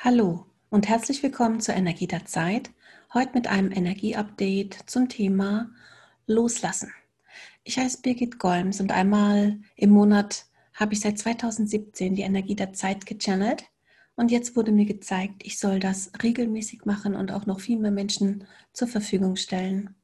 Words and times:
Hallo 0.00 0.46
und 0.70 0.88
herzlich 0.88 1.24
willkommen 1.24 1.58
zur 1.60 1.74
Energie 1.74 2.06
der 2.06 2.24
Zeit. 2.24 2.70
Heute 3.12 3.32
mit 3.34 3.48
einem 3.48 3.72
Energieupdate 3.72 4.78
zum 4.86 5.08
Thema 5.08 5.72
Loslassen. 6.28 6.92
Ich 7.64 7.78
heiße 7.78 8.00
Birgit 8.02 8.38
Golms 8.38 8.80
und 8.80 8.92
einmal 8.92 9.58
im 9.74 9.90
Monat 9.90 10.46
habe 10.72 10.92
ich 10.94 11.00
seit 11.00 11.18
2017 11.18 12.14
die 12.14 12.22
Energie 12.22 12.54
der 12.54 12.72
Zeit 12.74 13.06
gechannelt. 13.06 13.64
Und 14.14 14.30
jetzt 14.30 14.54
wurde 14.54 14.70
mir 14.70 14.86
gezeigt, 14.86 15.42
ich 15.44 15.58
soll 15.58 15.80
das 15.80 16.12
regelmäßig 16.22 16.84
machen 16.84 17.16
und 17.16 17.32
auch 17.32 17.46
noch 17.46 17.58
viel 17.58 17.80
mehr 17.80 17.90
Menschen 17.90 18.46
zur 18.72 18.86
Verfügung 18.86 19.34
stellen. 19.34 19.96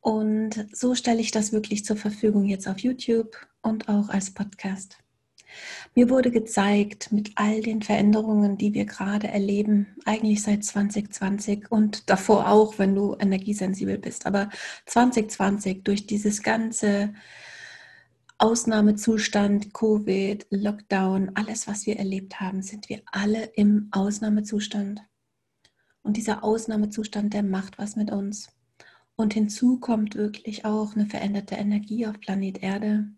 Und 0.00 0.68
so 0.72 0.94
stelle 0.94 1.20
ich 1.20 1.32
das 1.32 1.52
wirklich 1.52 1.84
zur 1.84 1.96
Verfügung 1.98 2.46
jetzt 2.46 2.66
auf 2.66 2.78
YouTube 2.78 3.46
und 3.60 3.90
auch 3.90 4.08
als 4.08 4.32
Podcast. 4.32 4.96
Mir 5.94 6.10
wurde 6.10 6.30
gezeigt, 6.30 7.12
mit 7.12 7.32
all 7.36 7.60
den 7.60 7.82
Veränderungen, 7.82 8.58
die 8.58 8.74
wir 8.74 8.84
gerade 8.84 9.28
erleben, 9.28 9.96
eigentlich 10.04 10.42
seit 10.42 10.64
2020 10.64 11.70
und 11.70 12.10
davor 12.10 12.48
auch, 12.48 12.78
wenn 12.78 12.94
du 12.94 13.16
energiesensibel 13.18 13.98
bist, 13.98 14.26
aber 14.26 14.50
2020 14.86 15.84
durch 15.84 16.06
dieses 16.06 16.42
ganze 16.42 17.14
Ausnahmezustand, 18.38 19.72
Covid, 19.72 20.46
Lockdown, 20.50 21.32
alles, 21.34 21.66
was 21.66 21.86
wir 21.86 21.96
erlebt 21.96 22.38
haben, 22.40 22.60
sind 22.60 22.90
wir 22.90 23.00
alle 23.10 23.44
im 23.54 23.88
Ausnahmezustand. 23.92 25.02
Und 26.02 26.18
dieser 26.18 26.44
Ausnahmezustand, 26.44 27.32
der 27.32 27.42
macht 27.42 27.78
was 27.78 27.96
mit 27.96 28.12
uns. 28.12 28.50
Und 29.16 29.32
hinzu 29.32 29.80
kommt 29.80 30.14
wirklich 30.14 30.66
auch 30.66 30.94
eine 30.94 31.06
veränderte 31.06 31.54
Energie 31.54 32.06
auf 32.06 32.20
Planet 32.20 32.62
Erde 32.62 33.08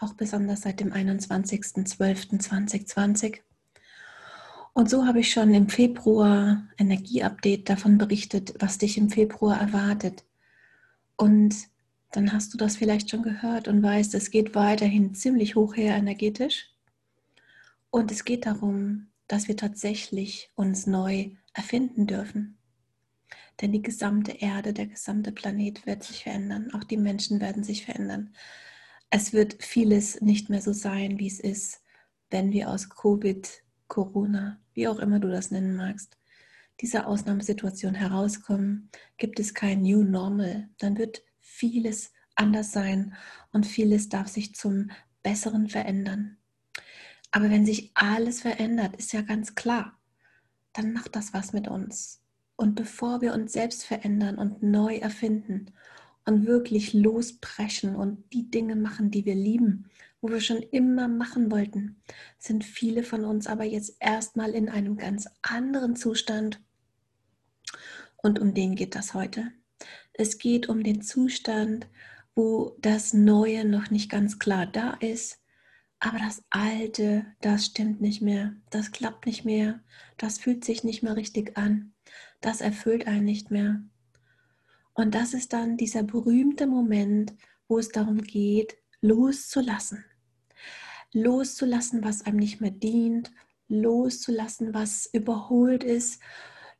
auch 0.00 0.14
besonders 0.14 0.62
seit 0.62 0.80
dem 0.80 0.92
21.12.2020. 0.92 3.42
Und 4.74 4.90
so 4.90 5.06
habe 5.06 5.20
ich 5.20 5.30
schon 5.30 5.54
im 5.54 5.68
Februar 5.68 6.66
Energieupdate 6.76 7.68
davon 7.68 7.96
berichtet, 7.96 8.54
was 8.58 8.78
dich 8.78 8.98
im 8.98 9.08
Februar 9.08 9.56
erwartet. 9.58 10.24
Und 11.16 11.54
dann 12.12 12.32
hast 12.32 12.52
du 12.52 12.58
das 12.58 12.76
vielleicht 12.76 13.10
schon 13.10 13.22
gehört 13.22 13.68
und 13.68 13.80
weißt, 13.82 14.12
es 14.14 14.30
geht 14.30 14.54
weiterhin 14.54 15.14
ziemlich 15.14 15.56
hoch 15.56 15.76
her 15.76 15.96
energetisch. 15.96 16.70
Und 17.90 18.12
es 18.12 18.24
geht 18.24 18.44
darum, 18.44 19.06
dass 19.28 19.48
wir 19.48 19.56
tatsächlich 19.56 20.50
uns 20.54 20.86
neu 20.86 21.30
erfinden 21.54 22.06
dürfen. 22.06 22.58
Denn 23.60 23.72
die 23.72 23.82
gesamte 23.82 24.32
Erde, 24.32 24.74
der 24.74 24.86
gesamte 24.86 25.32
Planet 25.32 25.86
wird 25.86 26.04
sich 26.04 26.24
verändern. 26.24 26.70
Auch 26.74 26.84
die 26.84 26.98
Menschen 26.98 27.40
werden 27.40 27.64
sich 27.64 27.86
verändern 27.86 28.34
es 29.10 29.32
wird 29.32 29.62
vieles 29.62 30.20
nicht 30.20 30.50
mehr 30.50 30.60
so 30.60 30.72
sein, 30.72 31.18
wie 31.18 31.28
es 31.28 31.40
ist, 31.40 31.82
wenn 32.30 32.52
wir 32.52 32.70
aus 32.70 32.90
Covid, 32.90 33.48
Corona, 33.88 34.60
wie 34.74 34.88
auch 34.88 34.98
immer 34.98 35.20
du 35.20 35.28
das 35.28 35.50
nennen 35.50 35.76
magst, 35.76 36.18
dieser 36.80 37.06
Ausnahmesituation 37.06 37.94
herauskommen, 37.94 38.90
gibt 39.16 39.40
es 39.40 39.54
kein 39.54 39.82
New 39.82 40.02
Normal. 40.02 40.68
Dann 40.78 40.98
wird 40.98 41.22
vieles 41.40 42.12
anders 42.34 42.72
sein 42.72 43.14
und 43.52 43.66
vieles 43.66 44.08
darf 44.08 44.28
sich 44.28 44.54
zum 44.54 44.90
Besseren 45.22 45.68
verändern. 45.68 46.36
Aber 47.30 47.50
wenn 47.50 47.64
sich 47.64 47.92
alles 47.94 48.42
verändert, 48.42 48.96
ist 48.96 49.12
ja 49.12 49.22
ganz 49.22 49.54
klar, 49.54 49.98
dann 50.72 50.92
macht 50.92 51.16
das 51.16 51.32
was 51.32 51.52
mit 51.52 51.68
uns. 51.68 52.22
Und 52.56 52.74
bevor 52.74 53.20
wir 53.20 53.32
uns 53.32 53.52
selbst 53.52 53.84
verändern 53.84 54.38
und 54.38 54.62
neu 54.62 54.96
erfinden 54.96 55.72
und 56.26 56.46
wirklich 56.46 56.92
lospreschen 56.92 57.96
und 57.96 58.32
die 58.32 58.50
Dinge 58.50 58.76
machen, 58.76 59.10
die 59.10 59.24
wir 59.24 59.34
lieben, 59.34 59.88
wo 60.20 60.28
wir 60.28 60.40
schon 60.40 60.60
immer 60.60 61.08
machen 61.08 61.50
wollten, 61.50 62.02
sind 62.38 62.64
viele 62.64 63.02
von 63.02 63.24
uns 63.24 63.46
aber 63.46 63.64
jetzt 63.64 63.96
erstmal 64.00 64.50
in 64.50 64.68
einem 64.68 64.96
ganz 64.96 65.28
anderen 65.42 65.96
Zustand. 65.96 66.60
Und 68.16 68.40
um 68.40 68.54
den 68.54 68.74
geht 68.74 68.94
das 68.94 69.14
heute. 69.14 69.52
Es 70.12 70.38
geht 70.38 70.68
um 70.68 70.82
den 70.82 71.00
Zustand, 71.00 71.86
wo 72.34 72.76
das 72.80 73.12
Neue 73.12 73.64
noch 73.64 73.90
nicht 73.90 74.10
ganz 74.10 74.38
klar 74.38 74.66
da 74.66 74.94
ist, 74.94 75.40
aber 75.98 76.18
das 76.18 76.42
Alte, 76.50 77.24
das 77.40 77.66
stimmt 77.66 78.00
nicht 78.00 78.20
mehr, 78.20 78.54
das 78.70 78.92
klappt 78.92 79.26
nicht 79.26 79.44
mehr, 79.44 79.80
das 80.18 80.38
fühlt 80.38 80.64
sich 80.64 80.84
nicht 80.84 81.02
mehr 81.02 81.16
richtig 81.16 81.56
an, 81.56 81.94
das 82.40 82.60
erfüllt 82.60 83.06
einen 83.06 83.24
nicht 83.24 83.50
mehr. 83.50 83.82
Und 84.96 85.14
das 85.14 85.34
ist 85.34 85.52
dann 85.52 85.76
dieser 85.76 86.02
berühmte 86.02 86.66
Moment, 86.66 87.34
wo 87.68 87.78
es 87.78 87.90
darum 87.90 88.22
geht, 88.22 88.78
loszulassen. 89.02 90.06
Loszulassen, 91.12 92.02
was 92.02 92.24
einem 92.24 92.38
nicht 92.38 92.62
mehr 92.62 92.70
dient, 92.70 93.30
loszulassen, 93.68 94.72
was 94.72 95.06
überholt 95.12 95.84
ist, 95.84 96.22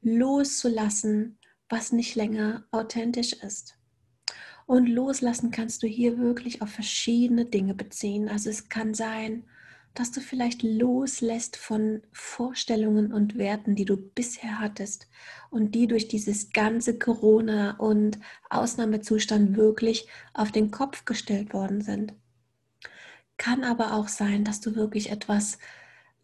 loszulassen, 0.00 1.38
was 1.68 1.92
nicht 1.92 2.14
länger 2.14 2.66
authentisch 2.70 3.34
ist. 3.34 3.78
Und 4.64 4.86
loslassen 4.86 5.50
kannst 5.50 5.82
du 5.82 5.86
hier 5.86 6.16
wirklich 6.18 6.62
auf 6.62 6.70
verschiedene 6.70 7.44
Dinge 7.44 7.74
beziehen. 7.74 8.30
Also 8.30 8.48
es 8.48 8.70
kann 8.70 8.94
sein, 8.94 9.44
dass 9.98 10.12
du 10.12 10.20
vielleicht 10.20 10.62
loslässt 10.62 11.56
von 11.56 12.02
Vorstellungen 12.12 13.12
und 13.12 13.38
Werten, 13.38 13.74
die 13.74 13.86
du 13.86 13.96
bisher 13.96 14.60
hattest 14.60 15.08
und 15.50 15.74
die 15.74 15.86
durch 15.86 16.06
dieses 16.08 16.50
ganze 16.52 16.98
Corona 16.98 17.76
und 17.78 18.18
Ausnahmezustand 18.50 19.56
wirklich 19.56 20.06
auf 20.34 20.52
den 20.52 20.70
Kopf 20.70 21.06
gestellt 21.06 21.54
worden 21.54 21.80
sind. 21.80 22.12
Kann 23.38 23.64
aber 23.64 23.94
auch 23.94 24.08
sein, 24.08 24.44
dass 24.44 24.60
du 24.60 24.76
wirklich 24.76 25.10
etwas 25.10 25.58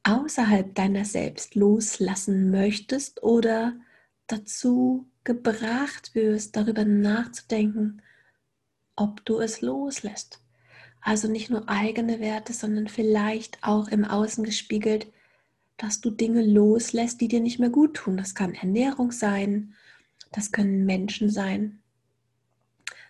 außerhalb 0.05 0.75
deiner 0.75 1.05
selbst 1.05 1.55
loslassen 1.55 2.51
möchtest 2.51 3.23
oder 3.23 3.75
dazu 4.27 5.09
gebracht 5.25 6.15
wirst, 6.15 6.57
darüber 6.57 6.85
nachzudenken, 6.85 8.03
ob 8.97 9.25
du 9.25 9.41
es 9.41 9.61
loslässt. 9.61 10.42
Also 11.03 11.29
nicht 11.29 11.51
nur 11.51 11.69
eigene 11.69 12.21
Werte, 12.21 12.53
sondern 12.53 12.89
vielleicht 12.89 13.59
auch 13.63 13.89
im 13.89 14.05
Außen 14.05 14.45
gespiegelt, 14.45 15.09
dass 15.77 16.01
du 16.01 16.11
Dinge 16.11 16.47
loslässt, 16.47 17.21
die 17.21 17.29
dir 17.29 17.41
nicht 17.41 17.59
mehr 17.59 17.71
gut 17.71 17.95
tun. 17.95 18.17
Das 18.17 18.35
kann 18.35 18.55
Ernährung 18.55 19.11
sein, 19.11 19.75
das 20.31 20.53
können 20.53 20.87
Menschen 20.87 21.29
sein, 21.29 21.83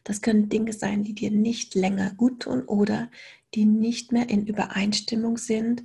das 0.05 0.23
können 0.23 0.49
Dinge 0.49 0.73
sein, 0.73 1.05
die 1.05 1.15
dir 1.15 1.31
nicht 1.31 1.75
länger 1.75 2.13
gut 2.15 2.41
tun 2.41 2.63
oder 2.63 3.11
die 3.55 3.67
nicht 3.67 4.11
mehr 4.11 4.29
in 4.31 4.47
Übereinstimmung 4.47 5.37
sind 5.37 5.85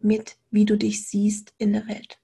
mit, 0.00 0.36
wie 0.50 0.64
du 0.64 0.76
dich 0.76 1.06
siehst 1.06 1.54
in 1.58 1.72
der 1.72 1.86
Welt. 1.86 2.18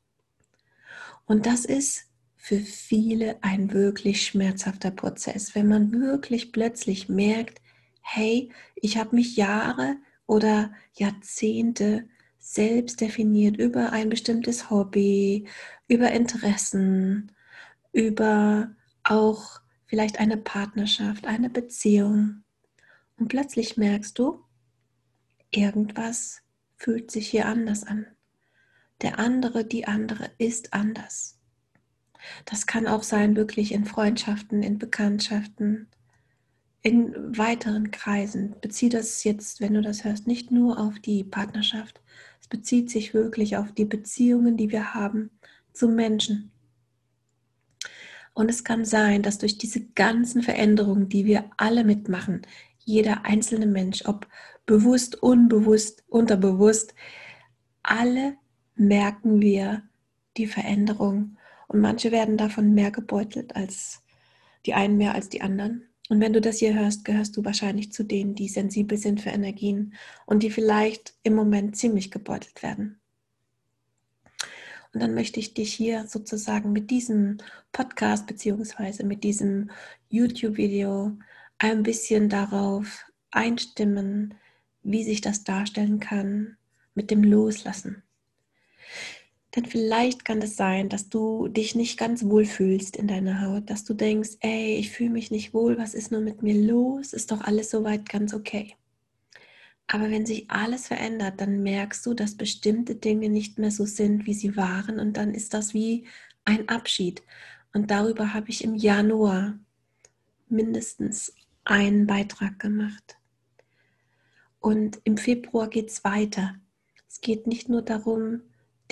Und 1.25 1.47
das 1.47 1.65
ist 1.65 2.09
für 2.37 2.59
viele 2.59 3.43
ein 3.43 3.73
wirklich 3.73 4.27
schmerzhafter 4.27 4.91
Prozess, 4.91 5.55
wenn 5.55 5.69
man 5.69 5.93
wirklich 5.93 6.51
plötzlich 6.51 7.09
merkt, 7.09 7.62
hey, 8.03 8.51
ich 8.75 8.99
habe 8.99 9.17
mich 9.17 9.37
Jahre 9.37 9.97
oder 10.27 10.73
Jahrzehnte 10.95 12.09
selbst 12.39 13.01
definiert 13.01 13.57
über 13.57 13.93
ein 13.93 14.09
bestimmtes 14.09 14.69
Hobby, 14.69 15.47
über 15.89 16.11
Interessen, 16.11 17.33
über 17.93 18.75
auch 19.05 19.61
vielleicht 19.87 20.19
eine 20.19 20.37
Partnerschaft, 20.37 21.27
eine 21.27 21.51
Beziehung. 21.51 22.43
Und 23.17 23.29
plötzlich 23.29 23.77
merkst 23.77 24.19
du, 24.19 24.43
irgendwas 25.51 26.43
fühlt 26.77 27.11
sich 27.11 27.29
hier 27.29 27.47
anders 27.47 27.85
an. 27.85 28.07
Der 29.03 29.19
andere, 29.19 29.65
die 29.65 29.87
andere 29.87 30.31
ist 30.39 30.73
anders. 30.73 31.39
Das 32.45 32.67
kann 32.67 32.87
auch 32.87 33.03
sein, 33.03 33.37
wirklich 33.37 33.73
in 33.73 33.85
Freundschaften, 33.85 34.63
in 34.63 34.79
Bekanntschaften, 34.79 35.89
in 36.83 37.37
weiteren 37.39 37.91
Kreisen. 37.91 38.57
Bezieh 38.61 38.89
das 38.89 39.25
jetzt, 39.25 39.61
wenn 39.61 39.75
du 39.75 39.83
das 39.83 40.05
hörst, 40.05 40.27
nicht 40.27 40.51
nur 40.51 40.79
auf 40.79 40.99
die 40.99 41.25
Partnerschaft. 41.25 42.01
Es 42.41 42.49
bezieht 42.49 42.91
sich 42.91 43.15
wirklich 43.15 43.57
auf 43.57 43.73
die 43.73 43.85
Beziehungen, 43.85 44.57
die 44.57 44.71
wir 44.71 44.95
haben 44.95 45.31
zu 45.73 45.89
Menschen. 45.89 46.51
Und 48.35 48.51
es 48.51 48.65
kann 48.65 48.85
sein, 48.85 49.23
dass 49.23 49.39
durch 49.39 49.59
diese 49.59 49.81
ganzen 49.81 50.43
Veränderungen, 50.43 51.09
die 51.09 51.25
wir 51.27 51.51
alle 51.57 51.85
mitmachen, 51.85 52.43
jeder 52.85 53.25
einzelne 53.25 53.67
Mensch, 53.67 54.05
ob 54.07 54.27
bewusst, 54.67 55.23
unbewusst, 55.23 56.03
unterbewusst, 56.09 56.95
alle 57.83 58.37
merken 58.75 59.41
wir 59.41 59.83
die 60.37 60.47
Veränderung. 60.47 61.37
Und 61.69 61.81
manche 61.81 62.11
werden 62.11 62.37
davon 62.37 62.75
mehr 62.75 62.91
gebeutelt 62.91 63.55
als 63.55 64.03
die 64.67 64.75
einen 64.75 64.97
mehr 64.97 65.15
als 65.15 65.29
die 65.29 65.43
anderen. 65.43 65.92
Und 66.13 66.21
wenn 66.21 66.35
du 66.35 66.43
das 66.43 66.59
hier 66.59 66.75
hörst, 66.75 67.07
gehörst 67.07 67.39
du 67.39 67.45
wahrscheinlich 67.47 67.91
zu 67.91 68.05
denen, 68.05 68.35
die 68.35 68.49
sensibel 68.49 68.99
sind 68.99 69.23
für 69.23 69.31
Energien 69.31 69.95
und 70.27 70.43
die 70.43 70.51
vielleicht 70.51 71.15
im 71.23 71.35
Moment 71.35 71.75
ziemlich 71.75 72.11
gebeutelt 72.11 72.63
werden. 72.63 73.01
Und 74.93 75.03
dann 75.03 75.15
möchte 75.15 75.41
ich 75.41 75.55
dich 75.55 75.73
hier 75.73 76.07
sozusagen 76.07 76.71
mit 76.71 76.91
diesem 76.91 77.39
Podcast 77.73 78.27
beziehungsweise 78.27 79.05
mit 79.05 79.25
diesem 79.25 79.71
YouTube-Video 80.11 81.17
ein 81.57 81.83
bisschen 81.83 82.29
darauf 82.29 83.07
einstimmen, 83.31 84.35
wie 84.83 85.05
sich 85.05 85.23
das 85.23 85.45
darstellen 85.45 85.99
kann 85.99 86.59
mit 86.95 87.11
dem 87.11 87.25
Loslassen. 87.25 88.03
Denn 89.55 89.67
vielleicht 89.67 90.25
kann 90.25 90.41
es 90.41 90.57
sein, 90.57 90.89
dass 90.89 91.11
du 91.11 91.49
dich 91.49 91.75
nicht 91.75 91.99
ganz 91.99 92.25
wohl 92.25 92.47
fühlst 92.47 92.97
in 92.97 93.07
deiner 93.07 93.43
Haut, 93.43 93.69
dass 93.69 93.85
du 93.85 93.93
denkst, 93.93 94.39
ey, 94.41 94.77
ich 94.77 94.91
fühle 94.91 95.11
mich 95.11 95.31
nicht 95.31 95.53
wohl, 95.53 95.77
was 95.77 95.93
ist 95.93 96.11
nur 96.11 96.23
mit 96.23 96.43
mir 96.43 96.55
los? 96.55 97.13
Ist 97.13 97.33
doch 97.33 97.43
alles 97.43 97.71
soweit 97.71 98.09
ganz 98.09 98.33
okay. 98.33 98.75
Aber 99.87 100.11
wenn 100.11 100.25
sich 100.25 100.51
alles 100.51 100.87
verändert, 100.87 101.39
dann 101.41 101.63
merkst 101.63 102.07
du, 102.07 102.15
dass 102.15 102.35
bestimmte 102.35 102.95
Dinge 102.95 103.29
nicht 103.29 103.59
mehr 103.59 103.71
so 103.71 103.85
sind, 103.85 104.25
wie 104.25 104.33
sie 104.33 104.57
waren. 104.57 104.99
Und 104.99 105.19
dann 105.19 105.35
ist 105.35 105.53
das 105.53 105.75
wie 105.75 106.07
ein 106.47 106.69
Abschied. 106.71 107.23
Und 107.75 107.91
darüber 107.91 108.33
habe 108.33 108.49
ich 108.49 108.65
im 108.65 108.75
Januar 108.75 109.59
mindestens 110.49 111.35
einen 111.65 112.07
Beitrag 112.07 112.59
gemacht. 112.59 113.19
Und 114.61 115.01
im 115.05 115.19
Februar 115.19 115.69
geht 115.69 115.91
es 115.91 116.05
weiter. 116.05 116.55
Es 117.07 117.21
geht 117.21 117.47
nicht 117.47 117.69
nur 117.69 117.83
darum, 117.83 118.41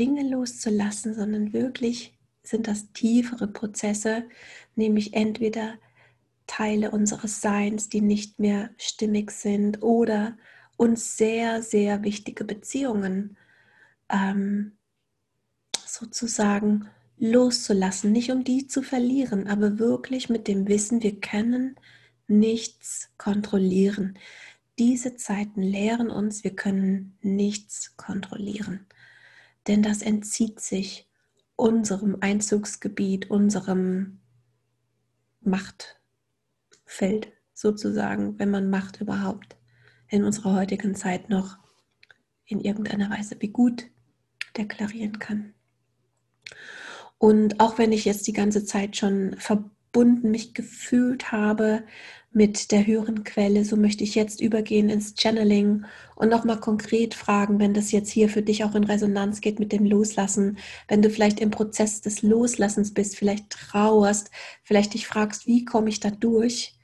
Dinge 0.01 0.29
loszulassen, 0.29 1.15
sondern 1.15 1.53
wirklich 1.53 2.19
sind 2.43 2.67
das 2.67 2.93
tiefere 2.93 3.47
Prozesse, 3.47 4.25
nämlich 4.75 5.13
entweder 5.15 5.75
Teile 6.47 6.91
unseres 6.91 7.41
Seins, 7.41 7.89
die 7.89 8.01
nicht 8.01 8.41
mehr 8.41 8.71
stimmig 8.77 9.31
sind 9.31 9.83
oder 9.83 10.37
uns 10.77 11.17
sehr, 11.17 11.63
sehr 11.63 12.03
wichtige 12.03 12.45
Beziehungen 12.45 13.37
ähm, 14.09 14.73
sozusagen 15.87 16.89
loszulassen, 17.19 18.11
nicht 18.11 18.31
um 18.33 18.43
die 18.43 18.67
zu 18.67 18.83
verlieren, 18.83 19.47
aber 19.47 19.79
wirklich 19.79 20.31
mit 20.31 20.49
dem 20.49 20.67
Wissen, 20.67 21.03
wir 21.03 21.21
können 21.21 21.77
nichts 22.27 23.11
kontrollieren. 23.19 24.19
Diese 24.79 25.17
Zeiten 25.17 25.63
lehren 25.63 26.11
uns, 26.11 26.43
wir 26.43 26.57
können 26.57 27.19
nichts 27.21 27.97
kontrollieren, 27.99 28.87
denn 29.67 29.83
das 29.83 30.03
entzieht 30.03 30.61
sich 30.61 31.09
unserem 31.57 32.17
Einzugsgebiet, 32.21 33.31
unserem 33.31 34.21
Machtfeld 35.41 37.33
sozusagen, 37.53 38.39
wenn 38.39 38.51
man 38.51 38.71
Macht 38.71 39.01
überhaupt 39.01 39.57
in 40.09 40.25
unserer 40.25 40.55
heutigen 40.55 40.95
Zeit 40.95 41.29
noch 41.29 41.59
in 42.47 42.61
irgendeiner 42.61 43.11
Weise 43.11 43.37
wie 43.41 43.49
gut 43.49 43.87
deklarieren 44.57 45.19
kann. 45.19 45.55
Und 47.19 47.61
auch 47.61 47.79
wenn 47.79 47.93
ich 47.93 48.07
jetzt 48.07 48.27
die 48.27 48.33
ganze 48.33 48.65
Zeit 48.65 48.97
schon 48.97 49.37
verbunden 49.37 49.77
mich 49.95 50.55
gefühlt 50.55 51.33
habe 51.33 51.83
mit 52.33 52.71
der 52.71 52.87
höheren 52.87 53.25
Quelle, 53.25 53.65
so 53.65 53.77
möchte 53.77 54.05
ich 54.05 54.15
jetzt 54.15 54.41
übergehen 54.41 54.89
ins 54.89 55.15
Channeling 55.19 55.85
und 56.15 56.29
nochmal 56.29 56.61
konkret 56.61 57.15
fragen, 57.15 57.59
wenn 57.59 57.75
das 57.75 57.91
jetzt 57.91 58.11
hier 58.11 58.29
für 58.29 58.43
dich 58.43 58.63
auch 58.63 58.77
in 58.77 58.85
Resonanz 58.85 59.41
geht 59.41 59.59
mit 59.59 59.73
dem 59.73 59.85
Loslassen, 59.85 60.59
wenn 60.87 61.03
du 61.03 61.11
vielleicht 61.11 61.41
im 61.41 61.51
Prozess 61.51 62.03
des 62.03 62.23
Loslassens 62.23 62.95
bist, 62.95 63.17
vielleicht 63.17 63.51
trauerst, 63.51 64.31
vielleicht 64.63 64.95
dich 64.95 65.09
fragst, 65.09 65.49
wie 65.49 65.65
komme 65.65 65.89
ich 65.89 65.99
da 65.99 66.11
durch, 66.11 66.75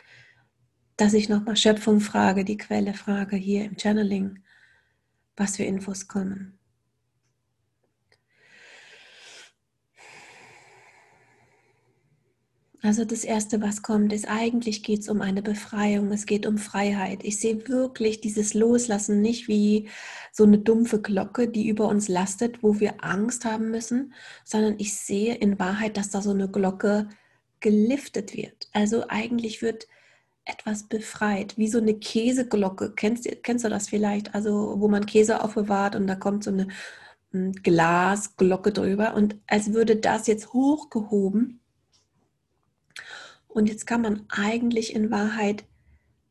dass 0.97 1.15
ich 1.15 1.29
nochmal 1.29 1.57
Schöpfung 1.57 2.01
frage, 2.01 2.45
die 2.45 2.57
Quelle 2.57 2.95
frage 2.95 3.37
hier 3.37 3.65
im 3.65 3.77
Channeling, 3.79 4.41
was 5.37 5.57
für 5.57 5.65
Infos 5.65 6.09
kommen. 6.09 6.59
Also 12.83 13.05
das 13.05 13.25
Erste, 13.25 13.63
was 13.63 13.83
kommt, 13.83 14.13
ist 14.13 14.29
eigentlich 14.29 14.83
geht 14.83 15.01
es 15.01 15.09
um 15.09 15.23
eine 15.23 15.43
Befreiung, 15.43 16.13
es 16.13 16.27
geht 16.27 16.47
um 16.47 16.59
Freiheit. 16.59 17.21
Ich 17.23 17.41
sehe 17.41 17.67
wirklich 17.69 18.21
dieses 18.21 18.55
Loslassen 18.55 19.23
nicht 19.23 19.49
wie 19.49 19.89
so 20.31 20.45
eine 20.45 20.59
dumpfe 20.59 21.01
Glocke, 21.01 21.49
die 21.49 21.69
über 21.69 21.89
uns 21.89 22.09
lastet, 22.09 22.63
wo 22.63 22.79
wir 22.79 23.03
Angst 23.03 23.45
haben 23.45 23.71
müssen, 23.71 24.13
sondern 24.45 24.75
ich 24.79 24.95
sehe 24.95 25.35
in 25.35 25.59
Wahrheit, 25.59 25.97
dass 25.97 26.11
da 26.11 26.21
so 26.21 26.31
eine 26.31 26.51
Glocke 26.51 27.09
geliftet 27.61 28.37
wird. 28.37 28.69
Also 28.73 29.05
eigentlich 29.09 29.63
wird 29.63 29.87
etwas 30.45 30.85
befreit, 30.85 31.59
wie 31.59 31.69
so 31.69 31.79
eine 31.79 31.95
Käseglocke. 31.95 32.93
Kennst, 32.95 33.29
kennst 33.43 33.65
du 33.65 33.69
das 33.69 33.89
vielleicht? 33.89 34.35
Also, 34.35 34.77
wo 34.79 34.89
man 34.89 35.07
Käse 35.07 35.43
aufbewahrt 35.43 35.97
und 35.97 36.07
da 36.07 36.15
kommt 36.15 36.45
so 36.45 36.51
eine 36.51 36.69
hm, 37.33 37.53
Glasglocke 37.53 38.73
drüber 38.73 39.15
und 39.15 39.37
als 39.47 39.73
würde 39.73 39.97
das 39.97 40.27
jetzt 40.27 40.53
hochgehoben. 40.53 41.61
Und 43.49 43.69
jetzt 43.69 43.87
kann 43.87 44.03
man 44.03 44.27
eigentlich 44.29 44.95
in 44.95 45.11
Wahrheit 45.11 45.65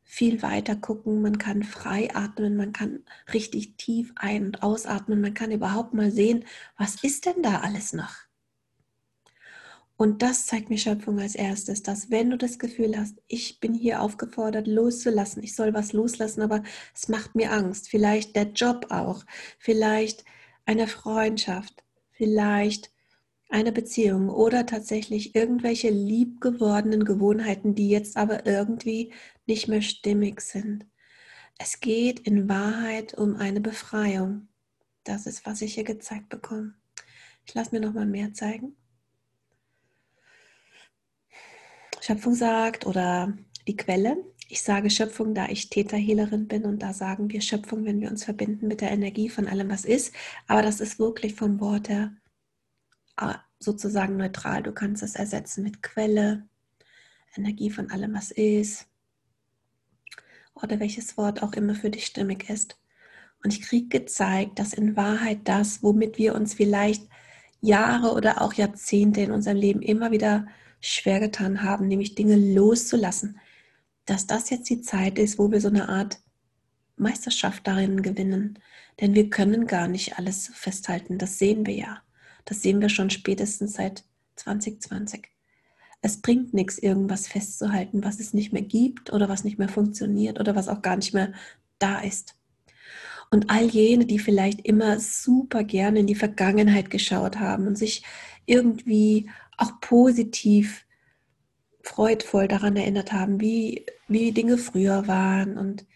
viel 0.02 0.40
weiter 0.42 0.76
gucken, 0.76 1.20
man 1.20 1.38
kann 1.38 1.64
frei 1.64 2.14
atmen, 2.14 2.56
man 2.56 2.72
kann 2.72 3.04
richtig 3.34 3.76
tief 3.76 4.12
ein- 4.14 4.46
und 4.46 4.62
ausatmen, 4.62 5.20
man 5.20 5.34
kann 5.34 5.50
überhaupt 5.50 5.94
mal 5.94 6.12
sehen, 6.12 6.44
was 6.78 7.02
ist 7.02 7.26
denn 7.26 7.42
da 7.42 7.60
alles 7.60 7.92
noch? 7.92 8.14
Und 9.98 10.22
das 10.22 10.46
zeigt 10.46 10.68
mir 10.68 10.78
Schöpfung 10.78 11.18
als 11.18 11.34
erstes, 11.34 11.82
dass 11.82 12.10
wenn 12.10 12.30
du 12.30 12.36
das 12.36 12.58
Gefühl 12.58 12.98
hast, 12.98 13.16
ich 13.28 13.60
bin 13.60 13.72
hier 13.74 14.02
aufgefordert 14.02 14.66
loszulassen, 14.66 15.42
ich 15.42 15.56
soll 15.56 15.72
was 15.72 15.92
loslassen, 15.92 16.42
aber 16.42 16.62
es 16.94 17.08
macht 17.08 17.34
mir 17.34 17.50
Angst, 17.50 17.88
vielleicht 17.88 18.36
der 18.36 18.52
Job 18.52 18.86
auch, 18.90 19.24
vielleicht 19.58 20.24
eine 20.66 20.86
Freundschaft, 20.86 21.82
vielleicht 22.10 22.92
eine 23.48 23.72
Beziehung 23.72 24.28
oder 24.28 24.66
tatsächlich 24.66 25.34
irgendwelche 25.34 25.90
liebgewordenen 25.90 27.04
Gewohnheiten, 27.04 27.74
die 27.74 27.88
jetzt 27.88 28.16
aber 28.16 28.46
irgendwie 28.46 29.12
nicht 29.46 29.68
mehr 29.68 29.82
stimmig 29.82 30.40
sind. 30.40 30.86
Es 31.58 31.80
geht 31.80 32.20
in 32.20 32.48
Wahrheit 32.48 33.14
um 33.14 33.36
eine 33.36 33.60
Befreiung. 33.60 34.48
Das 35.04 35.26
ist, 35.26 35.46
was 35.46 35.62
ich 35.62 35.74
hier 35.74 35.84
gezeigt 35.84 36.28
bekomme. 36.28 36.74
Ich 37.46 37.54
lasse 37.54 37.74
mir 37.74 37.80
noch 37.80 37.94
mal 37.94 38.06
mehr 38.06 38.34
zeigen. 38.34 38.76
Schöpfung 42.00 42.34
sagt 42.34 42.86
oder 42.86 43.36
die 43.66 43.76
Quelle. 43.76 44.16
Ich 44.48 44.62
sage 44.62 44.90
Schöpfung, 44.90 45.34
da 45.34 45.48
ich 45.48 45.70
Täterhehlerin 45.70 46.46
bin 46.46 46.64
und 46.64 46.80
da 46.80 46.92
sagen 46.92 47.30
wir 47.30 47.40
Schöpfung, 47.40 47.84
wenn 47.84 48.00
wir 48.00 48.10
uns 48.10 48.24
verbinden 48.24 48.68
mit 48.68 48.80
der 48.80 48.90
Energie 48.90 49.28
von 49.28 49.48
allem, 49.48 49.70
was 49.70 49.84
ist. 49.84 50.14
Aber 50.46 50.62
das 50.62 50.80
ist 50.80 50.98
wirklich 50.98 51.34
vom 51.34 51.58
Wort 51.60 51.88
her 51.88 52.12
sozusagen 53.58 54.16
neutral. 54.16 54.62
Du 54.62 54.72
kannst 54.72 55.02
es 55.02 55.14
ersetzen 55.14 55.62
mit 55.62 55.82
Quelle, 55.82 56.46
Energie 57.36 57.70
von 57.70 57.90
allem, 57.90 58.14
was 58.14 58.30
ist 58.30 58.86
oder 60.54 60.80
welches 60.80 61.16
Wort 61.16 61.42
auch 61.42 61.52
immer 61.52 61.74
für 61.74 61.90
dich 61.90 62.06
stimmig 62.06 62.48
ist. 62.48 62.78
Und 63.44 63.52
ich 63.52 63.62
kriege 63.62 63.88
gezeigt, 63.88 64.58
dass 64.58 64.72
in 64.72 64.96
Wahrheit 64.96 65.40
das, 65.44 65.82
womit 65.82 66.18
wir 66.18 66.34
uns 66.34 66.54
vielleicht 66.54 67.06
Jahre 67.60 68.12
oder 68.12 68.40
auch 68.40 68.54
Jahrzehnte 68.54 69.20
in 69.20 69.30
unserem 69.30 69.56
Leben 69.58 69.82
immer 69.82 70.10
wieder 70.10 70.46
schwer 70.80 71.20
getan 71.20 71.62
haben, 71.62 71.88
nämlich 71.88 72.14
Dinge 72.14 72.36
loszulassen, 72.36 73.38
dass 74.04 74.26
das 74.26 74.50
jetzt 74.50 74.70
die 74.70 74.80
Zeit 74.80 75.18
ist, 75.18 75.38
wo 75.38 75.50
wir 75.50 75.60
so 75.60 75.68
eine 75.68 75.88
Art 75.88 76.20
Meisterschaft 76.96 77.66
darin 77.66 78.02
gewinnen. 78.02 78.58
Denn 79.00 79.14
wir 79.14 79.28
können 79.28 79.66
gar 79.66 79.88
nicht 79.88 80.18
alles 80.18 80.48
festhalten, 80.54 81.18
das 81.18 81.38
sehen 81.38 81.66
wir 81.66 81.74
ja. 81.74 82.02
Das 82.46 82.62
sehen 82.62 82.80
wir 82.80 82.88
schon 82.88 83.10
spätestens 83.10 83.74
seit 83.74 84.04
2020. 84.36 85.28
Es 86.00 86.22
bringt 86.22 86.54
nichts, 86.54 86.78
irgendwas 86.78 87.26
festzuhalten, 87.26 88.04
was 88.04 88.20
es 88.20 88.32
nicht 88.32 88.52
mehr 88.52 88.62
gibt 88.62 89.12
oder 89.12 89.28
was 89.28 89.44
nicht 89.44 89.58
mehr 89.58 89.68
funktioniert 89.68 90.40
oder 90.40 90.54
was 90.56 90.68
auch 90.68 90.80
gar 90.80 90.96
nicht 90.96 91.12
mehr 91.12 91.32
da 91.78 92.00
ist. 92.00 92.36
Und 93.30 93.50
all 93.50 93.64
jene, 93.64 94.06
die 94.06 94.20
vielleicht 94.20 94.60
immer 94.64 95.00
super 95.00 95.64
gerne 95.64 96.00
in 96.00 96.06
die 96.06 96.14
Vergangenheit 96.14 96.90
geschaut 96.90 97.38
haben 97.38 97.66
und 97.66 97.76
sich 97.76 98.04
irgendwie 98.46 99.28
auch 99.56 99.80
positiv, 99.80 100.86
freudvoll 101.82 102.46
daran 102.46 102.76
erinnert 102.76 103.12
haben, 103.12 103.40
wie, 103.40 103.86
wie 104.06 104.32
Dinge 104.32 104.58
früher 104.58 105.08
waren 105.08 105.58
und 105.58 105.86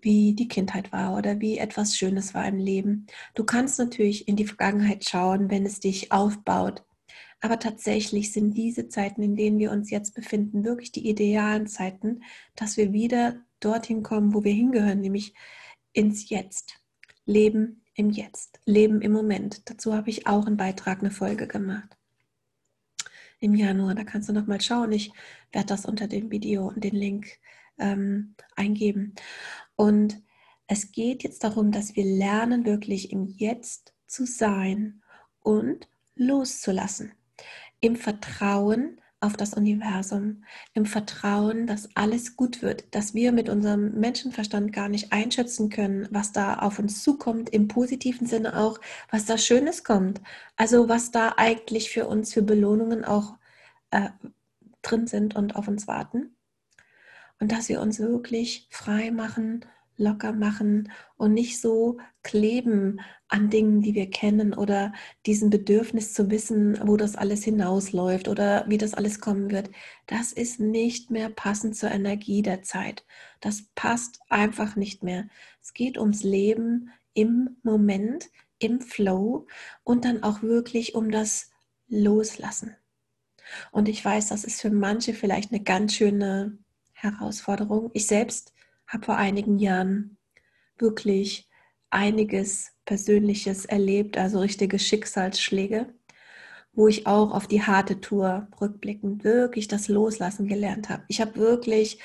wie 0.00 0.34
die 0.34 0.48
Kindheit 0.48 0.92
war 0.92 1.16
oder 1.16 1.40
wie 1.40 1.58
etwas 1.58 1.96
Schönes 1.96 2.34
war 2.34 2.46
im 2.46 2.58
Leben. 2.58 3.06
Du 3.34 3.44
kannst 3.44 3.78
natürlich 3.78 4.28
in 4.28 4.36
die 4.36 4.46
Vergangenheit 4.46 5.08
schauen, 5.08 5.50
wenn 5.50 5.66
es 5.66 5.80
dich 5.80 6.12
aufbaut. 6.12 6.84
Aber 7.40 7.58
tatsächlich 7.58 8.32
sind 8.32 8.56
diese 8.56 8.88
Zeiten, 8.88 9.22
in 9.22 9.36
denen 9.36 9.58
wir 9.58 9.70
uns 9.70 9.90
jetzt 9.90 10.14
befinden, 10.14 10.64
wirklich 10.64 10.92
die 10.92 11.08
idealen 11.08 11.66
Zeiten, 11.66 12.22
dass 12.56 12.76
wir 12.76 12.92
wieder 12.92 13.36
dorthin 13.60 14.02
kommen, 14.02 14.34
wo 14.34 14.44
wir 14.44 14.52
hingehören, 14.52 15.00
nämlich 15.00 15.34
ins 15.92 16.28
Jetzt. 16.30 16.80
Leben 17.26 17.82
im 17.94 18.10
Jetzt, 18.10 18.60
Leben 18.64 19.00
im 19.00 19.12
Moment. 19.12 19.68
Dazu 19.70 19.94
habe 19.94 20.10
ich 20.10 20.26
auch 20.26 20.46
einen 20.46 20.56
Beitrag, 20.56 21.00
eine 21.00 21.10
Folge 21.10 21.46
gemacht 21.46 21.96
im 23.44 23.54
Januar. 23.54 23.94
Da 23.94 24.04
kannst 24.04 24.28
du 24.28 24.32
noch 24.32 24.46
mal 24.46 24.60
schauen. 24.60 24.90
Ich 24.92 25.12
werde 25.52 25.68
das 25.68 25.84
unter 25.84 26.08
dem 26.08 26.30
Video 26.30 26.68
und 26.68 26.82
den 26.82 26.94
Link 26.94 27.26
ähm, 27.78 28.34
eingeben. 28.56 29.14
Und 29.76 30.22
es 30.66 30.92
geht 30.92 31.22
jetzt 31.22 31.44
darum, 31.44 31.72
dass 31.72 31.96
wir 31.96 32.04
lernen, 32.04 32.64
wirklich 32.64 33.12
im 33.12 33.26
Jetzt 33.26 33.94
zu 34.06 34.26
sein 34.26 35.02
und 35.40 35.88
loszulassen. 36.16 37.12
Im 37.80 37.96
Vertrauen 37.96 39.00
auf 39.24 39.36
das 39.36 39.54
Universum, 39.54 40.44
im 40.74 40.84
Vertrauen, 40.84 41.66
dass 41.66 41.88
alles 41.96 42.36
gut 42.36 42.60
wird, 42.60 42.94
dass 42.94 43.14
wir 43.14 43.32
mit 43.32 43.48
unserem 43.48 43.98
Menschenverstand 43.98 44.72
gar 44.72 44.88
nicht 44.88 45.12
einschätzen 45.12 45.70
können, 45.70 46.06
was 46.10 46.32
da 46.32 46.58
auf 46.58 46.78
uns 46.78 47.02
zukommt, 47.02 47.48
im 47.48 47.66
positiven 47.66 48.26
Sinne 48.26 48.58
auch, 48.58 48.78
was 49.10 49.24
da 49.24 49.38
Schönes 49.38 49.82
kommt. 49.82 50.20
Also 50.56 50.88
was 50.88 51.10
da 51.10 51.34
eigentlich 51.36 51.90
für 51.90 52.06
uns 52.06 52.34
für 52.34 52.42
Belohnungen 52.42 53.04
auch 53.04 53.36
äh, 53.90 54.10
drin 54.82 55.06
sind 55.06 55.34
und 55.34 55.56
auf 55.56 55.68
uns 55.68 55.86
warten. 55.88 56.33
Und 57.40 57.52
dass 57.52 57.68
wir 57.68 57.80
uns 57.80 57.98
wirklich 57.98 58.68
frei 58.70 59.10
machen 59.10 59.64
locker 59.96 60.32
machen 60.32 60.90
und 61.16 61.34
nicht 61.34 61.60
so 61.60 61.98
kleben 62.22 63.00
an 63.28 63.50
Dingen, 63.50 63.80
die 63.80 63.94
wir 63.94 64.10
kennen 64.10 64.54
oder 64.54 64.92
diesem 65.26 65.50
Bedürfnis 65.50 66.12
zu 66.14 66.30
wissen, 66.30 66.78
wo 66.86 66.96
das 66.96 67.16
alles 67.16 67.44
hinausläuft 67.44 68.28
oder 68.28 68.64
wie 68.68 68.78
das 68.78 68.94
alles 68.94 69.20
kommen 69.20 69.50
wird. 69.50 69.70
Das 70.06 70.32
ist 70.32 70.60
nicht 70.60 71.10
mehr 71.10 71.30
passend 71.30 71.76
zur 71.76 71.90
Energie 71.90 72.42
der 72.42 72.62
Zeit. 72.62 73.04
Das 73.40 73.64
passt 73.74 74.20
einfach 74.28 74.76
nicht 74.76 75.02
mehr. 75.02 75.28
Es 75.62 75.74
geht 75.74 75.98
ums 75.98 76.22
Leben 76.22 76.90
im 77.12 77.56
Moment, 77.62 78.30
im 78.58 78.80
Flow 78.80 79.46
und 79.84 80.04
dann 80.04 80.22
auch 80.22 80.42
wirklich 80.42 80.94
um 80.94 81.10
das 81.10 81.50
Loslassen. 81.88 82.76
Und 83.72 83.88
ich 83.88 84.04
weiß, 84.04 84.28
das 84.28 84.44
ist 84.44 84.60
für 84.60 84.70
manche 84.70 85.12
vielleicht 85.12 85.52
eine 85.52 85.62
ganz 85.62 85.94
schöne 85.94 86.58
Herausforderung. 87.04 87.90
Ich 87.92 88.06
selbst 88.06 88.52
habe 88.86 89.04
vor 89.04 89.16
einigen 89.16 89.58
Jahren 89.58 90.16
wirklich 90.78 91.48
einiges 91.90 92.72
Persönliches 92.84 93.64
erlebt, 93.64 94.18
also 94.18 94.40
richtige 94.40 94.78
Schicksalsschläge, 94.78 95.94
wo 96.72 96.88
ich 96.88 97.06
auch 97.06 97.32
auf 97.32 97.46
die 97.46 97.62
harte 97.62 98.00
Tour 98.00 98.48
rückblickend 98.60 99.24
wirklich 99.24 99.68
das 99.68 99.88
Loslassen 99.88 100.48
gelernt 100.48 100.88
habe. 100.88 101.04
Ich 101.08 101.20
habe 101.20 101.36
wirklich 101.36 102.00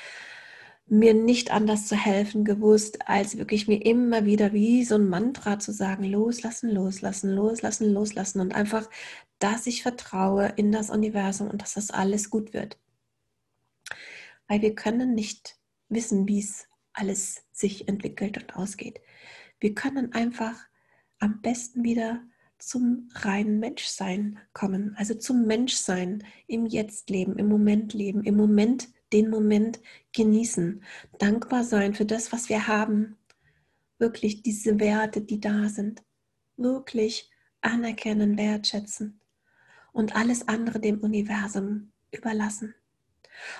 mir 0.86 1.14
nicht 1.14 1.52
anders 1.52 1.86
zu 1.86 1.94
helfen 1.94 2.44
gewusst, 2.44 3.08
als 3.08 3.38
wirklich 3.38 3.68
mir 3.68 3.84
immer 3.84 4.24
wieder 4.24 4.52
wie 4.52 4.84
so 4.84 4.96
ein 4.96 5.08
Mantra 5.08 5.58
zu 5.60 5.72
sagen, 5.72 6.04
loslassen, 6.04 6.70
loslassen, 6.70 7.30
loslassen, 7.30 7.92
loslassen 7.92 8.40
und 8.40 8.54
einfach, 8.54 8.88
dass 9.38 9.66
ich 9.66 9.82
vertraue 9.82 10.52
in 10.56 10.72
das 10.72 10.90
Universum 10.90 11.48
und 11.48 11.62
dass 11.62 11.74
das 11.74 11.90
alles 11.90 12.28
gut 12.28 12.52
wird. 12.52 12.76
Weil 14.50 14.62
wir 14.62 14.74
können 14.74 15.14
nicht 15.14 15.60
wissen, 15.88 16.26
wie 16.26 16.40
es 16.40 16.66
alles 16.92 17.44
sich 17.52 17.86
entwickelt 17.86 18.36
und 18.36 18.56
ausgeht. 18.56 19.00
Wir 19.60 19.76
können 19.76 20.12
einfach 20.12 20.58
am 21.20 21.40
besten 21.40 21.84
wieder 21.84 22.20
zum 22.58 23.08
reinen 23.14 23.60
Menschsein 23.60 24.40
kommen, 24.52 24.96
also 24.96 25.14
zum 25.14 25.46
Menschsein 25.46 26.24
im 26.48 26.66
Jetzt-Leben, 26.66 27.38
im 27.38 27.46
Moment 27.46 27.94
leben, 27.94 28.24
im 28.24 28.36
Moment 28.36 28.88
den 29.12 29.30
Moment 29.30 29.78
genießen, 30.16 30.82
dankbar 31.20 31.62
sein 31.62 31.94
für 31.94 32.04
das, 32.04 32.32
was 32.32 32.48
wir 32.48 32.66
haben, 32.66 33.16
wirklich 33.98 34.42
diese 34.42 34.80
Werte, 34.80 35.20
die 35.20 35.38
da 35.38 35.68
sind, 35.68 36.02
wirklich 36.56 37.30
anerkennen, 37.60 38.36
wertschätzen 38.36 39.20
und 39.92 40.16
alles 40.16 40.48
andere 40.48 40.80
dem 40.80 40.98
Universum 40.98 41.92
überlassen. 42.10 42.74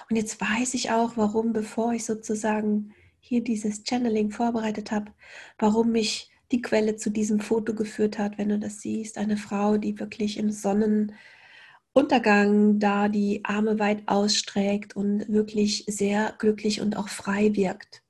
Und 0.08 0.16
jetzt 0.16 0.40
weiß 0.40 0.74
ich 0.74 0.90
auch, 0.90 1.16
warum, 1.16 1.52
bevor 1.52 1.92
ich 1.92 2.04
sozusagen 2.04 2.94
hier 3.20 3.44
dieses 3.44 3.84
Channeling 3.84 4.30
vorbereitet 4.30 4.90
habe, 4.90 5.12
warum 5.58 5.92
mich 5.92 6.30
die 6.52 6.62
Quelle 6.62 6.96
zu 6.96 7.10
diesem 7.10 7.40
Foto 7.40 7.74
geführt 7.74 8.18
hat, 8.18 8.38
wenn 8.38 8.48
du 8.48 8.58
das 8.58 8.80
siehst. 8.80 9.18
Eine 9.18 9.36
Frau, 9.36 9.76
die 9.76 10.00
wirklich 10.00 10.36
im 10.36 10.50
Sonnenuntergang 10.50 12.80
da 12.80 13.08
die 13.08 13.44
Arme 13.44 13.78
weit 13.78 14.02
ausstreckt 14.06 14.96
und 14.96 15.28
wirklich 15.28 15.84
sehr 15.86 16.34
glücklich 16.38 16.80
und 16.80 16.96
auch 16.96 17.08
frei 17.08 17.54
wirkt. 17.54 18.02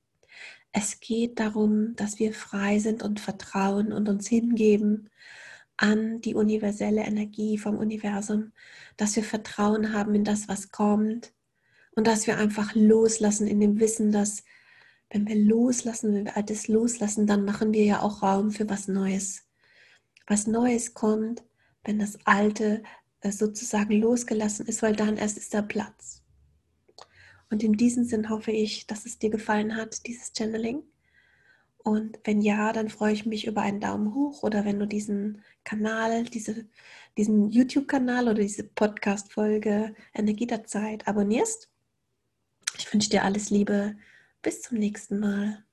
Es 0.71 0.99
geht 1.01 1.39
darum, 1.39 1.95
dass 1.95 2.17
wir 2.17 2.33
frei 2.33 2.79
sind 2.79 3.03
und 3.03 3.19
vertrauen 3.19 3.93
und 3.93 4.09
uns 4.09 4.27
hingeben 4.27 5.09
an 5.77 6.21
die 6.21 6.35
universelle 6.35 7.03
Energie 7.03 7.57
vom 7.57 7.77
Universum, 7.77 8.53
dass 8.97 9.15
wir 9.15 9.23
Vertrauen 9.23 9.93
haben 9.93 10.15
in 10.15 10.23
das, 10.23 10.47
was 10.47 10.71
kommt 10.71 11.33
und 11.95 12.07
dass 12.07 12.27
wir 12.27 12.37
einfach 12.37 12.73
loslassen 12.75 13.47
in 13.47 13.59
dem 13.59 13.79
Wissen, 13.79 14.11
dass 14.11 14.43
wenn 15.09 15.27
wir 15.27 15.35
loslassen, 15.35 16.13
wenn 16.13 16.25
wir 16.25 16.37
Altes 16.37 16.67
loslassen, 16.67 17.27
dann 17.27 17.43
machen 17.43 17.73
wir 17.73 17.83
ja 17.83 18.01
auch 18.01 18.23
Raum 18.23 18.51
für 18.51 18.69
was 18.69 18.87
Neues. 18.87 19.43
Was 20.25 20.47
Neues 20.47 20.93
kommt, 20.93 21.43
wenn 21.83 21.99
das 21.99 22.17
Alte 22.25 22.83
äh, 23.19 23.31
sozusagen 23.31 23.99
losgelassen 23.99 24.65
ist, 24.67 24.81
weil 24.81 24.95
dann 24.95 25.17
erst 25.17 25.37
ist 25.37 25.53
der 25.53 25.63
Platz. 25.63 26.23
Und 27.49 27.63
in 27.63 27.73
diesem 27.73 28.05
Sinn 28.05 28.29
hoffe 28.29 28.51
ich, 28.51 28.87
dass 28.87 29.05
es 29.05 29.19
dir 29.19 29.29
gefallen 29.29 29.75
hat, 29.75 30.07
dieses 30.07 30.31
Channeling. 30.35 30.83
Und 31.77 32.19
wenn 32.23 32.41
ja, 32.41 32.71
dann 32.71 32.89
freue 32.89 33.13
ich 33.13 33.25
mich 33.25 33.45
über 33.47 33.61
einen 33.61 33.81
Daumen 33.81 34.13
hoch 34.13 34.43
oder 34.43 34.63
wenn 34.63 34.79
du 34.79 34.87
diesen 34.87 35.41
Kanal, 35.65 36.23
diese, 36.23 36.65
diesen 37.17 37.49
YouTube-Kanal 37.49 38.25
oder 38.25 38.41
diese 38.41 38.63
Podcast-Folge 38.63 39.95
Energie 40.13 40.47
der 40.47 40.63
Zeit 40.63 41.07
abonnierst. 41.07 41.70
Ich 42.83 42.91
wünsche 42.91 43.11
dir 43.11 43.23
alles 43.23 43.51
Liebe. 43.51 43.95
Bis 44.41 44.63
zum 44.63 44.79
nächsten 44.79 45.19
Mal. 45.19 45.63